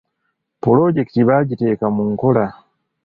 Pulojekiti 0.61 1.21
bagiteeka 1.29 1.85
mu 1.95 2.03
nkola. 2.11 2.45